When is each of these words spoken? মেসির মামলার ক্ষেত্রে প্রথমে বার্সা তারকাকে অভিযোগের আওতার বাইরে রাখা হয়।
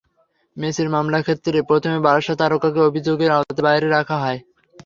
মেসির 0.57 0.89
মামলার 0.89 1.23
ক্ষেত্রে 1.23 1.57
প্রথমে 1.69 1.99
বার্সা 1.99 2.33
তারকাকে 2.35 2.79
অভিযোগের 2.87 3.29
আওতার 3.31 3.65
বাইরে 3.65 3.87
রাখা 3.89 4.17
হয়। 4.23 4.39